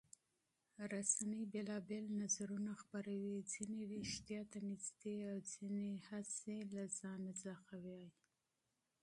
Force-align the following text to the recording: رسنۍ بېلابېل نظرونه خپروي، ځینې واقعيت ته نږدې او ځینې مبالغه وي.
رسنۍ 0.93 1.43
بېلابېل 1.53 2.05
نظرونه 2.21 2.71
خپروي، 2.81 3.35
ځینې 3.51 3.79
واقعيت 3.91 4.47
ته 4.51 4.59
نږدې 4.69 5.17
او 5.29 5.37
ځینې 5.51 5.87
مبالغه 7.27 7.75
وي. 7.85 8.05